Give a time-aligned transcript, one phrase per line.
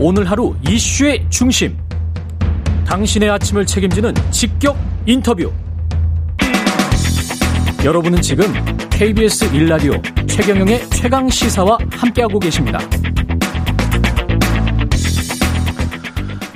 [0.00, 1.76] 오늘 하루 이슈의 중심.
[2.86, 5.52] 당신의 아침을 책임지는 직격 인터뷰.
[7.84, 8.44] 여러분은 지금
[8.90, 9.94] KBS 일라디오
[10.28, 12.78] 최경영의 최강 시사와 함께하고 계십니다.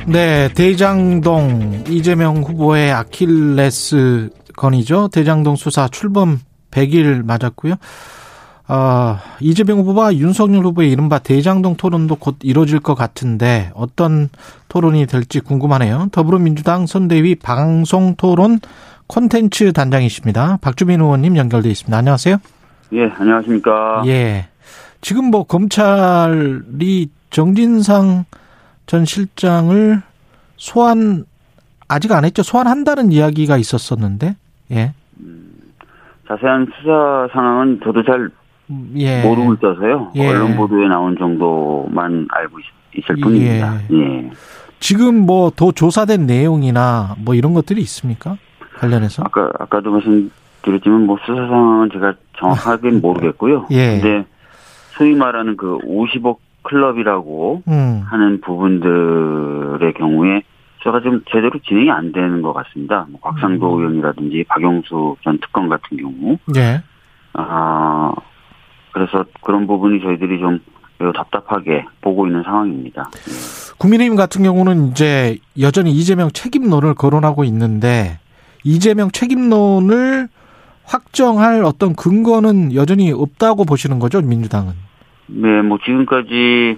[0.07, 5.09] 네, 대장동 이재명 후보의 아킬레스 건이죠.
[5.09, 6.39] 대장동 수사 출범
[6.71, 7.75] 100일 맞았고요.
[8.69, 14.29] 어, 이재명 후보와 윤석열 후보의 이른바 대장동 토론도 곧 이루어질 것 같은데 어떤
[14.69, 16.09] 토론이 될지 궁금하네요.
[16.13, 18.61] 더불어민주당 선대위 방송 토론
[19.07, 20.59] 콘텐츠 단장이십니다.
[20.61, 21.97] 박주민 의원님 연결돼 있습니다.
[21.97, 22.37] 안녕하세요.
[22.95, 24.03] 예, 안녕하십니까.
[24.07, 24.49] 예.
[25.01, 28.25] 지금 뭐 검찰이 정진상
[28.87, 30.03] 전 실장을
[30.57, 31.25] 소환
[31.89, 32.43] 아직 안 했죠.
[32.43, 34.37] 소환한다는 이야기가 있었었는데.
[34.71, 34.95] 예.
[36.29, 38.31] 자세한 수사 상황은 저도 잘
[38.97, 39.23] 예.
[39.23, 40.13] 모르고 있어서요.
[40.17, 40.29] 예.
[40.29, 43.79] 언론 보도에 나온 정도만 알고 있, 을 뿐입니다.
[43.93, 44.31] 예.
[44.81, 48.37] 지금 뭐 더 조사된 내용이나 뭐 이런 것들이 있습니까?
[48.79, 49.23] 관련해서?
[49.25, 53.67] 아까 아까도 말씀드렸지만 뭐 수사 상황은 제가 정확하게 모르겠고요.
[53.71, 54.01] 예.
[54.01, 54.25] 근데
[54.97, 58.03] 소위 말하는 그 50억 클럽이라고 음.
[58.07, 60.43] 하는 부분들의 경우에
[60.79, 63.07] 수사가 좀 제대로 진행이 안 되는 것 같습니다.
[63.09, 63.79] 뭐 곽상도 음.
[63.81, 66.37] 의원이라든지 박영수 전 특검 같은 경우.
[66.57, 66.83] 예.
[67.35, 68.13] 아,
[68.93, 70.61] 그래서 그런 부분이 저희들이 좀
[70.99, 73.11] 매우 답답하게 보고 있는 상황입니다.
[73.79, 78.19] 국민의힘 같은 경우는 이제 여전히 이재명 책임론을 거론하고 있는데
[78.65, 80.29] 이재명 책임론을
[80.85, 84.75] 확정할 어떤 근거는 여전히 없다고 보시는 거죠, 민주당은?
[85.27, 86.77] 네, 뭐 지금까지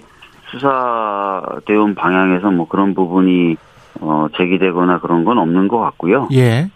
[0.51, 3.57] 수사대원 방향에서 뭐 그런 부분이
[4.01, 6.29] 어 제기되거나 그런 건 없는 것 같고요.
[6.33, 6.69] 예.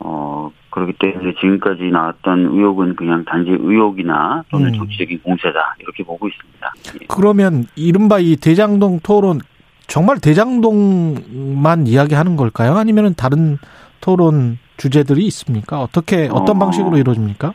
[0.00, 4.74] 어 그렇기 때문에 지금까지 나왔던 의혹은 그냥 단지 의혹이나 또는 음.
[4.74, 6.72] 정치적인 공세다 이렇게 보고 있습니다.
[7.02, 7.06] 예.
[7.08, 9.40] 그러면 이른바 이 대장동 토론
[9.86, 12.76] 정말 대장동만 이야기하는 걸까요?
[12.76, 13.58] 아니면 다른
[14.00, 15.82] 토론 주제들이 있습니까?
[15.82, 16.58] 어떻게 어떤 어.
[16.60, 17.52] 방식으로 이루어집니까?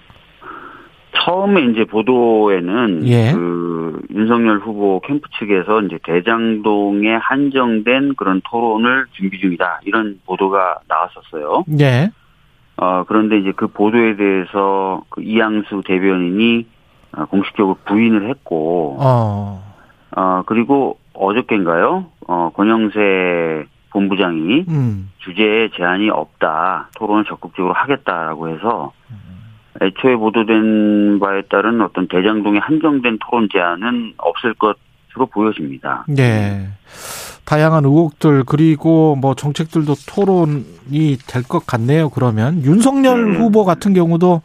[1.15, 3.31] 처음에 이제 보도에는 예.
[3.33, 11.63] 그 윤석열 후보 캠프 측에서 이제 대장동에 한정된 그런 토론을 준비 중이다 이런 보도가 나왔었어요.
[11.79, 12.11] 예.
[12.77, 16.67] 어 그런데 이제 그 보도에 대해서 그 이양수 대변인이
[17.13, 19.75] 어, 공식적으로 부인을 했고 어.
[20.15, 22.05] 어 그리고 어저께인가요?
[22.27, 25.11] 어 권영세 본부장이 음.
[25.19, 28.91] 주제에 제한이 없다 토론을 적극적으로 하겠다라고 해서
[29.81, 36.05] 애초에 보도된 바에 따른 어떤 대장동에 한정된 토론 제한은 없을 것으로 보여집니다.
[36.17, 36.69] 예.
[37.45, 42.09] 다양한 의혹들 그리고 뭐 정책들도 토론이 될 것 같네요.
[42.09, 43.39] 그러면 윤석열 네.
[43.39, 44.41] 후보 같은 경우도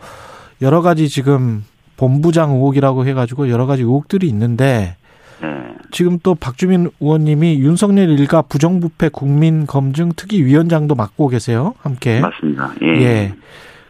[0.62, 1.65] 여러 가지 지금
[1.97, 4.97] 본부장 의혹이라고 해가지고 여러 가지 의혹들이 있는데
[5.41, 5.49] 네.
[5.91, 11.75] 지금 또 박주민 의원님이 윤석열 일가 부정부패 국민검증 특위위원장도 맡고 계세요.
[11.81, 12.21] 함께.
[12.21, 12.75] 맞습니다.
[12.82, 12.87] 예.
[13.00, 13.34] 예.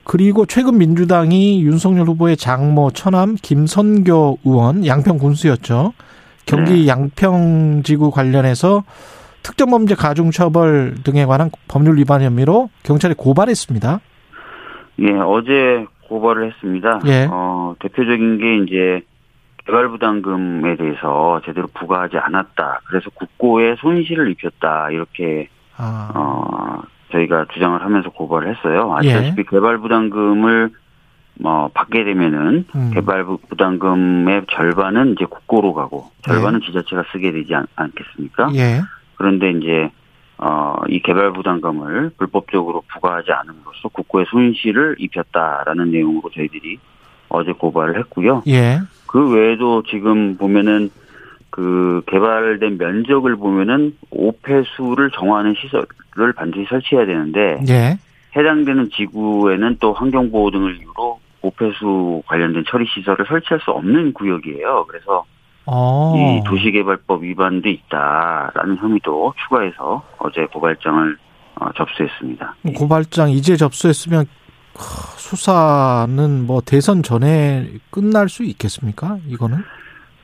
[0.04, 5.92] 그리고 최근 민주당이 윤석열 후보의 장모 처남 김선교 의원 양평 군수였죠.
[6.46, 6.88] 경기 네.
[6.88, 8.82] 양평지구 관련해서
[9.42, 14.00] 특정범죄 가중처벌 등에 관한 법률 위반 혐의로 경찰에 고발했습니다.
[15.00, 17.00] 예, 어제 고발을 했습니다.
[17.06, 17.28] 예.
[17.30, 19.02] 어, 대표적인 게 이제
[19.64, 22.80] 개발부담금에 대해서 제대로 부과하지 않았다.
[22.86, 24.90] 그래서 국고에 손실을 입혔다.
[24.90, 28.94] 이렇게 아, 어, 저희가 주장을 하면서 고발을 했어요.
[29.04, 29.14] 예.
[29.14, 30.70] 아시다시피 개발부담금을
[31.40, 32.90] 뭐 받게 되면은 음.
[32.92, 38.50] 개발 부담금의 절반은 이제 국고로 가고 절반은 지자체가 쓰게 되지 않, 않겠습니까?
[38.54, 38.82] 예.
[39.16, 39.90] 그런데 이제
[40.36, 46.78] 어, 이 개발 부담금을 불법적으로 부과하지 않음으로써 국고에 손실을 입혔다라는 내용으로 저희들이
[47.28, 48.42] 어제 고발을 했고요.
[48.48, 48.80] 예.
[49.06, 50.90] 그 외에도 지금 보면은
[51.48, 57.98] 그 개발된 면적을 보면은 오폐수를 정화하는 시설을 반드시 설치해야 되는데 예.
[58.36, 64.86] 해당되는 지구에는 또 환경보호 등을 이유로 오폐수 관련된 처리 시설을 설치할 수 없는 구역이에요.
[64.88, 65.24] 그래서
[65.66, 66.14] 어.
[66.16, 71.16] 이 도시개발법 위반도 있다라는 혐의도 추가해서 어제 고발장을
[71.56, 72.56] 어, 접수했습니다.
[72.76, 74.26] 고발장 이제 접수했으면
[74.74, 74.82] 하,
[75.16, 79.18] 수사는 뭐 대선 전에 끝날 수 있겠습니까?
[79.28, 79.58] 이거는?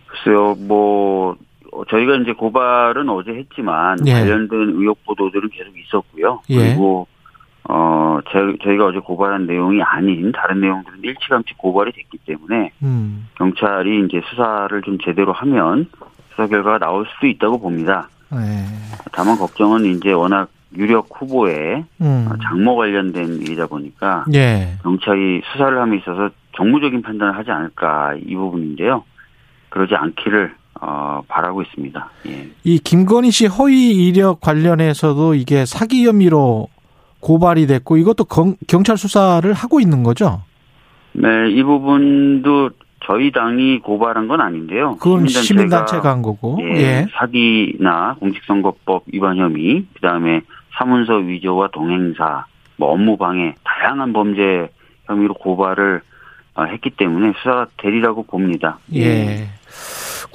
[0.07, 1.37] 글쎄요, 뭐
[1.73, 4.13] 어, 저희가 이제 고발은 어제 했지만 예.
[4.13, 6.41] 관련된 의혹 보도들은 계속 있었고요.
[6.51, 6.57] 예.
[6.57, 7.07] 그리고
[7.69, 13.29] 어 제, 저희가 어제 고발한 내용이 아닌 다른 내용들은 일찌감치 고발이 됐기 때문에 음.
[13.37, 15.89] 경찰이 이제 수사를 좀 제대로 하면
[16.31, 18.09] 수사 결과가 나올 수도 있다고 봅니다.
[18.35, 18.65] 예.
[19.13, 22.29] 다만 걱정은 이제 워낙 유력 후보의 음.
[22.43, 24.77] 장모 관련된 일이다 보니까 예.
[24.83, 29.05] 경찰이 수사를 함에 있어서 정무적인 판단을 하지 않을까 이 부분인데요.
[29.71, 32.11] 그러지 않기를 어, 바라고 있습니다.
[32.27, 32.49] 예.
[32.65, 36.69] 이 김건희 씨 허위 이력 관련해서도 이게 사기 혐의로
[37.27, 40.43] 고발이 됐고 이것도 경, 경찰 수사를 하고 있는 거죠?
[41.11, 42.71] 네, 이 부분도
[43.05, 44.97] 저희 당이 고발한 건 아닌데요.
[45.01, 46.57] 그건 시민단체가 한 거고.
[46.63, 47.07] 예, 예.
[47.19, 50.43] 사기나 공직선거법 위반 혐의, 그다음에
[50.79, 52.47] 사문서 위조와 동행사,
[52.77, 54.69] 뭐 업무 방해, 다양한 범죄
[55.07, 56.03] 혐의로 고발을
[56.55, 58.79] 어, 했기 때문에 수사가 되리라고 봅니다.
[58.95, 59.49] 예.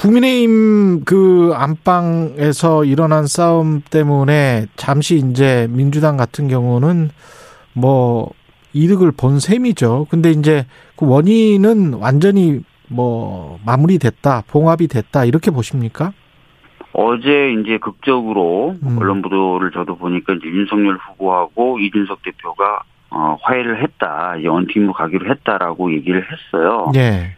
[0.01, 7.09] 국민의힘 그 안방에서 일어난 싸움 때문에 잠시 이제 민주당 같은 경우는
[7.73, 8.31] 뭐
[8.73, 10.07] 이득을 본 셈이죠.
[10.09, 10.65] 근데 이제
[10.95, 16.13] 그 원인은 완전히 뭐 마무리됐다, 봉합이 됐다 이렇게 보십니까?
[16.93, 18.97] 어제 이제 극적으로 음.
[18.99, 22.81] 언론 보도를 저도 보니까 이제 윤석열 후보하고 이준석 대표가
[23.11, 26.89] 어, 화해를 했다, 원팀으로 가기로 했다라고 얘기를 했어요.
[26.91, 27.35] 네.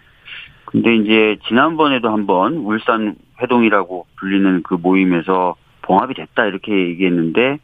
[0.74, 7.60] 근데 이제 지난번에도 한번 울산 회동이라고 불리는 그 모임에서 봉합이 됐다 이렇게 얘기했는데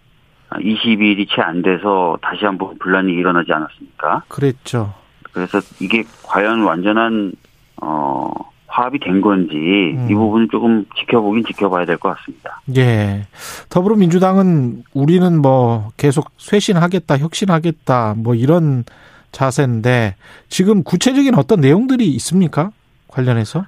[0.51, 4.23] 20일이 채 안 돼서 다시 한번 분란이 일어나지 않았습니까?
[4.29, 4.93] 그랬죠.
[5.33, 7.33] 그래서 이게 과연 완전한
[7.81, 8.31] 어
[8.67, 10.07] 화합이 된 건지 음.
[10.09, 12.61] 이 부분은 조금 지켜보긴 지켜봐야 될 것 같습니다.
[12.77, 13.25] 예.
[13.69, 18.83] 더불어민주당은 우리는 뭐 계속 쇄신하겠다, 혁신하겠다, 뭐 이런
[19.31, 20.15] 자세인데
[20.49, 22.71] 지금 구체적인 어떤 내용들이 있습니까?
[23.09, 23.65] 관련해서?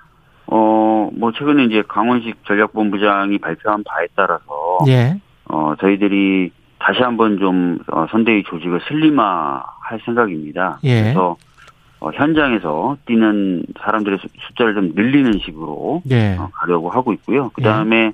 [0.48, 5.20] 어, 뭐 최근에 이제 강원식 전략본부장이 발표한 바에 따라서 예.
[5.46, 10.80] 어, 저희들이 다시 한번 좀 어, 선대위 조직을 슬림화할 생각입니다.
[10.84, 11.02] 예.
[11.04, 11.38] 그래서
[12.00, 16.36] 어, 현장에서 뛰는 사람들의 숫자를 좀 늘리는 식으로 예.
[16.38, 17.52] 어, 가려고 하고 있고요.
[17.54, 18.14] 그 다음에 예.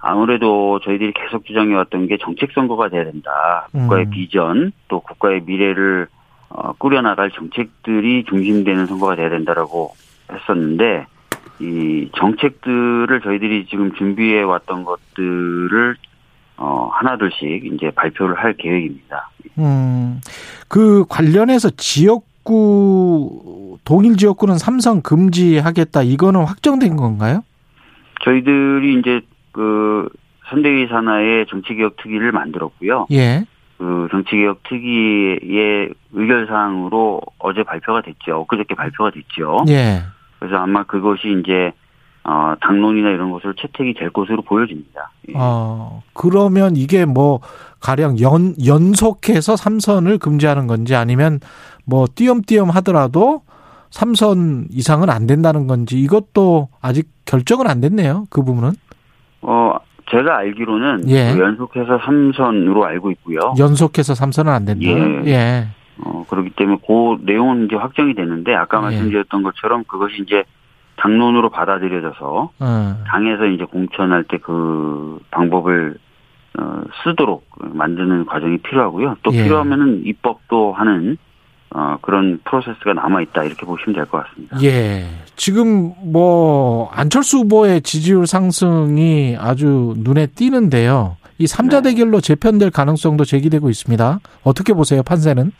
[0.00, 3.66] 아무래도 저희들이 계속 주장해왔던 게 정책 선거가 돼야 된다.
[3.72, 4.10] 국가의 음.
[4.10, 6.06] 비전 또 국가의 미래를
[6.50, 9.94] 어, 꾸려나갈 정책들이 중심되는 선거가 돼야 된다라고
[10.32, 11.06] 했었는데
[11.60, 15.96] 이 정책들을 저희들이 지금 준비해 왔던 것들을
[16.56, 19.30] 어, 하나둘씩 이제 발표를 할 계획입니다.
[19.58, 20.20] 음,
[20.68, 22.98] 그 관련해서 지역구,
[23.84, 26.02] 동일 지역구는 삼성 금지하겠다.
[26.02, 27.42] 이거는 확정된 건가요?
[28.24, 29.20] 저희들이 이제
[29.52, 30.08] 그
[30.50, 33.06] 선대위 산하의 정치개혁 특위를 만들었고요.
[33.12, 33.44] 예.
[33.78, 38.40] 그 정치개혁 특위의 의결 사항으로 어제 발표가 됐죠.
[38.40, 39.64] 엊그저께 발표가 됐죠.
[39.68, 40.02] 예.
[40.38, 41.72] 그래서 아마 그것이 이제
[42.24, 45.10] 어, 당론이나 이런 것으로 채택이 될 것으로 보여집니다.
[45.30, 45.32] 예.
[45.34, 47.40] 어, 그러면 이게 뭐,
[47.80, 51.40] 가령 연, 연속해서 삼선을 금지하는 건지 아니면
[51.86, 53.42] 뭐, 띄엄띄엄 하더라도
[53.90, 58.26] 삼선 이상은 안 된다는 건지 이것도 아직 결정은 안 됐네요.
[58.28, 58.72] 그 부분은.
[59.40, 59.76] 어,
[60.10, 61.32] 제가 알기로는 예.
[61.32, 63.54] 그 연속해서 삼선으로 알고 있고요.
[63.58, 64.86] 연속해서 삼선은 안 된다.
[64.86, 65.32] 예.
[65.32, 65.68] 예.
[66.28, 68.82] 어, 그렇기 때문에 그 내용은 이제 확정이 됐는데 아까 예.
[68.82, 70.44] 말씀드렸던 것처럼 그것이 이제
[70.96, 73.04] 당론으로 받아들여져서 음.
[73.06, 75.96] 당에서 이제 공천할 때 그 방법을
[76.58, 79.16] 어, 쓰도록 만드는 과정이 필요하고요.
[79.22, 79.44] 또 예.
[79.44, 81.16] 필요하면은 입법도 하는
[81.70, 84.56] 어, 그런 프로세스가 남아 있다 이렇게 보시면 될 것 같습니다.
[84.62, 85.04] 예.
[85.36, 91.16] 지금 뭐 안철수 후보의 지지율 상승이 아주 눈에 띄는데요.
[91.36, 91.90] 이 3자 네.
[91.90, 94.18] 대결로 재편될 가능성도 제기되고 있습니다.
[94.42, 95.52] 어떻게 보세요, 판세는?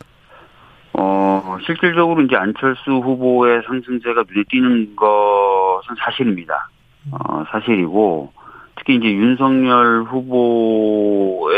[0.93, 6.69] 어, 실질적으로 이제 안철수 후보의 상승세가 눈에 띄는 것은 사실입니다.
[7.11, 8.33] 어, 사실이고,
[8.75, 11.51] 특히 이제 윤석열 후보에게서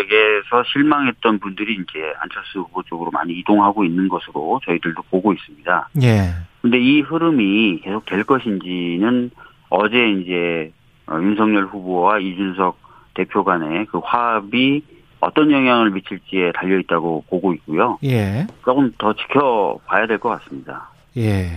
[0.74, 5.90] 실망했던 분들이 이제 안철수 후보 쪽으로 많이 이동하고 있는 것으로 저희들도 보고 있습니다.
[6.04, 6.34] 예.
[6.62, 9.32] 근데 이 흐름이 계속 될 것인지는
[9.70, 10.72] 어제 이제
[11.08, 12.80] 어, 윤석열 후보와 이준석
[13.14, 14.84] 대표 간의 그 화합이
[15.22, 17.98] 어떤 영향을 미칠지에 달려 있다고 보고 있고요.
[18.04, 18.48] 예.
[18.66, 20.90] 조금 더 지켜봐야 될 것 같습니다.
[21.18, 21.48] 예.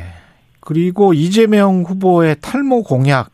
[0.61, 3.31] 그리고 이재명 후보의 탈모 공약.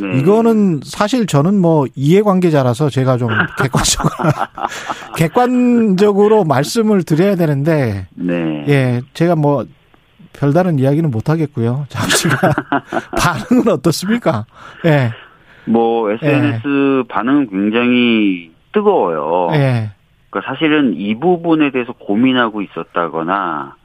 [0.00, 0.18] 네.
[0.18, 3.28] 이거는 사실 저는 뭐 이해관계자라서 제가 좀
[3.58, 4.10] 객관적으로
[5.16, 8.64] 객관적으로 말씀을 드려야 되는데 네.
[8.68, 9.66] 예, 제가 뭐
[10.32, 11.86] 별다른 이야기는 못 하겠고요.
[11.90, 12.36] 잠시가
[13.18, 14.46] 반응은 어떻습니까?
[14.86, 15.10] 예.
[15.66, 16.62] 뭐 SNS
[17.04, 17.08] 예.
[17.08, 19.48] 반응은 굉장히 뜨거워요.
[19.54, 19.90] 예.
[20.30, 23.76] 그러니까 사실은 이 부분에 대해서 고민하고 있었다거나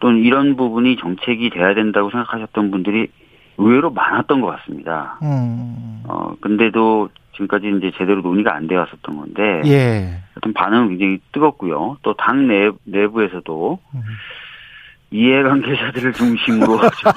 [0.00, 3.08] 또는 이런 부분이 정책이 돼야 된다고 생각하셨던 분들이
[3.56, 5.18] 의외로 많았던 것 같습니다.
[5.22, 6.02] 음.
[6.06, 10.18] 어 근데도 지금까지 이제 제대로 논의가 안 되었었던 건데, 예.
[10.34, 11.96] 하여튼 반응은 굉장히 뜨겁고요.
[12.02, 12.46] 또 당
[12.84, 14.00] 내부에서도 음.
[15.10, 17.12] 이해관계자들을 중심으로 좀.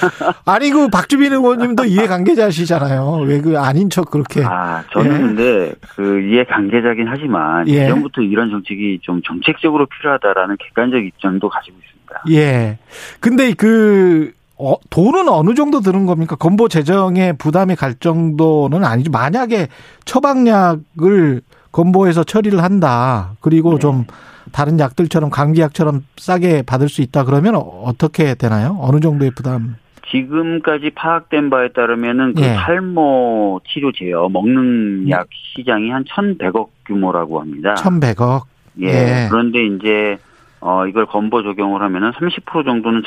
[0.44, 3.24] 아니 그 박주민 의원님도 이해관계자시잖아요.
[3.26, 4.42] 왜 그 아닌 척 그렇게?
[4.44, 5.18] 아 저는 예.
[5.18, 7.88] 근데 그 이해관계자긴 하지만 예.
[7.88, 12.22] 전부터 이런 정책이 좀 정책적으로 필요하다라는 객관적 입장도 가지고 있습니다.
[12.30, 12.78] 예.
[13.20, 16.34] 근데 그 어, 돈은 어느 정도 드는 겁니까?
[16.34, 19.10] 건보 재정에 부담이 갈 정도는 아니죠.
[19.12, 19.68] 만약에
[20.04, 23.32] 처방약을 건보에서 처리를 한다.
[23.40, 23.78] 그리고 네.
[23.78, 24.04] 좀
[24.50, 27.24] 다른 약들처럼 감기약처럼 싸게 받을 수 있다.
[27.24, 28.78] 그러면 어떻게 되나요?
[28.80, 29.76] 어느 정도의 부담?
[30.10, 32.54] 지금까지 파악된 바에 따르면은 그 예.
[32.54, 34.56] 탈모 치료 제어 먹는
[35.04, 35.10] 음.
[35.10, 37.74] 약 시장이 한 1,100억 규모라고 합니다.
[37.74, 38.42] 1,100억.
[38.80, 38.86] 예.
[38.86, 39.28] 예.
[39.30, 40.18] 그런데 이제
[40.60, 43.02] 어 이걸 건보 적용을 하면은 30% 정도는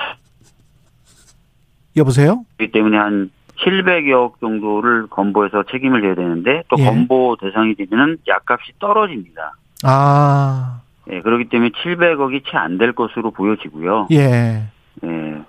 [1.98, 2.46] 여보세요?
[2.58, 3.29] 그렇기 때문에 한
[3.60, 6.86] 700억 정도를 건보에서 책임을 져야 되는데 또 예.
[6.86, 9.53] 건보 대상이 되면은 약값이 떨어집니다.
[9.84, 10.81] 아.
[11.12, 14.08] 예, 그렇기 때문에 700억이 채 안 될 것으로 보여지고요.
[14.12, 14.63] 예.
[15.03, 15.41] 예.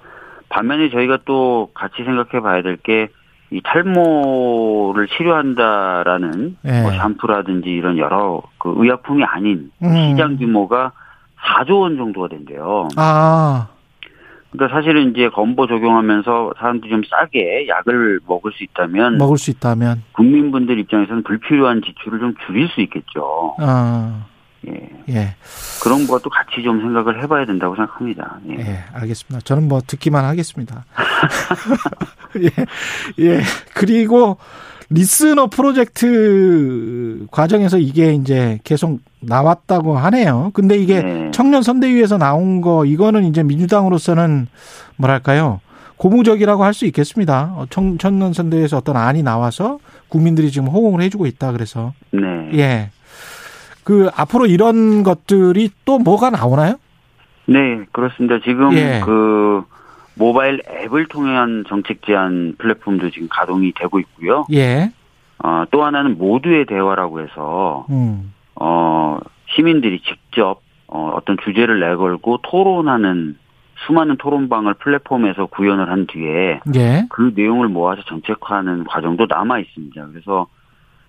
[0.52, 3.08] 반면에 저희가 또 같이 생각해 봐야 될 게
[3.52, 6.80] 이 탈모를 치료한다라는 예.
[6.80, 9.94] 뭐 샴푸라든지 이런 여러 그 의약품이 아닌 음.
[9.94, 10.92] 시장 규모가
[11.38, 12.88] 4조 원 정도가 된대요.
[12.96, 13.68] 아.
[14.50, 20.02] 그러니까 사실은 이제 건보 적용하면서 사람들이 좀 싸게 약을 먹을 수 있다면 먹을 수 있다면
[20.12, 23.54] 국민분들 입장에서는 불필요한 지출을 좀 줄일 수 있겠죠.
[23.58, 24.24] 아.
[24.68, 24.88] 예.
[25.08, 25.34] 예.
[25.82, 28.38] 그런 것도 같이 좀 생각을 해봐야 된다고 생각합니다.
[28.50, 28.54] 예.
[28.58, 29.40] 예 알겠습니다.
[29.44, 30.84] 저는 뭐 듣기만 하겠습니다.
[32.40, 32.50] 예.
[33.24, 33.42] 예.
[33.74, 34.38] 그리고
[34.90, 40.50] 리스너 프로젝트 과정에서 이게 이제 계속 나왔다고 하네요.
[40.52, 41.30] 근데 이게 네.
[41.32, 44.48] 청년 선대위에서 나온 거 이거는 이제 민주당으로서는
[44.96, 45.60] 뭐랄까요?
[45.96, 47.54] 고무적이라고 할 수 있겠습니다.
[47.56, 49.78] 어, 청, 청년 선대위에서 어떤 안이 나와서
[50.08, 52.20] 국민들이 지금 호응을 해주고 있다 그래서 네.
[52.54, 52.90] 예.
[53.84, 56.76] 그 앞으로 이런 것들이 또 뭐가 나오나요?
[57.46, 58.38] 네, 그렇습니다.
[58.44, 59.00] 지금 예.
[59.04, 59.64] 그
[60.14, 64.46] 모바일 앱을 통한 정책 제안 플랫폼도 지금 가동이 되고 있고요.
[64.52, 64.90] 예.
[65.42, 68.32] 어, 또 하나는 모두의 대화라고 해서 음.
[68.54, 69.18] 어,
[69.54, 73.36] 시민들이 직접 어, 어떤 주제를 내걸고 토론하는
[73.86, 77.06] 수많은 토론방을 플랫폼에서 구현을 한 뒤에 예.
[77.10, 80.06] 그 내용을 모아서 정책화하는 과정도 남아 있습니다.
[80.12, 80.46] 그래서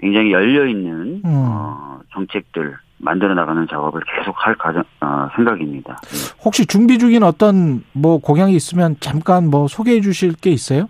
[0.03, 1.23] 굉장히 열려 있는 음.
[1.25, 5.97] 어, 정책들 만들어 나가는 작업을 계속 할 가정 어, 생각입니다.
[6.43, 10.89] 혹시 준비 중인 어떤 뭐 공약이 있으면 잠깐 뭐 소개해 주실 게 있어요?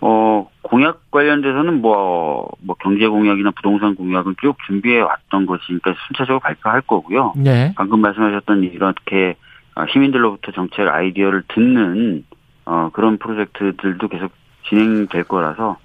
[0.00, 6.80] 어 공약 관련돼서는 뭐, 뭐 경제 공약이나 부동산 공약은 쭉 준비해 왔던 것이니까 순차적으로 발표할
[6.80, 7.34] 거고요.
[7.36, 7.72] 네.
[7.76, 9.36] 방금 말씀하셨던 이렇게
[9.76, 12.24] 어, 시민들로부터 정책 아이디어를 듣는
[12.64, 14.32] 어, 그런 프로젝트들도 계속
[14.68, 15.76] 진행될 거라서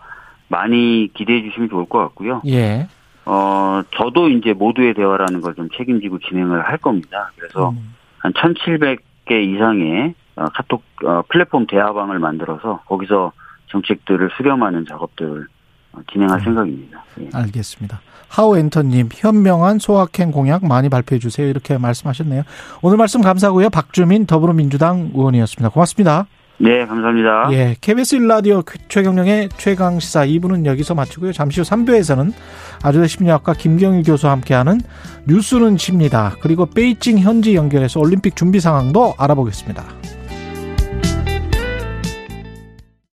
[0.48, 2.42] 많이 기대해 주시면 좋을 것 같고요.
[2.48, 2.88] 예.
[3.26, 7.32] 어, 저도 이제 모두의 대화라는 걸 좀 책임지고 진행을 할 겁니다.
[7.38, 7.96] 그래서 음.
[8.20, 13.32] 한 1,700개 이상의 어, 카톡 어, 플랫폼 대화방을 만들어서 거기서
[13.68, 15.48] 정책들을 수렴하는 작업들을
[15.94, 16.44] 어, 진행할 음.
[16.44, 17.04] 생각입니다.
[17.22, 17.30] 예.
[17.34, 18.02] 알겠습니다.
[18.28, 21.48] 하우 엔터님 현명한 소확행 공약 많이 발표해 주세요.
[21.48, 22.44] 이렇게 말씀하셨네요.
[22.82, 23.70] 오늘 말씀 감사하고요.
[23.70, 25.70] 박주민 더불어민주당 의원이었습니다.
[25.70, 26.26] 고맙습니다.
[26.58, 27.50] 네, 감사합니다.
[27.52, 31.34] 예, KBS 1라디오 최경령의 최강시사 2부는 여기서 마치고요.
[31.34, 32.32] 잠시 후 3부에서는
[32.82, 34.80] 아주대 심리학과 김경일 교수와 함께하는
[35.28, 36.36] 뉴스는 칩니다.
[36.42, 39.84] 그리고 베이징 현지 연결해서 올림픽 준비 상황도 알아보겠습니다.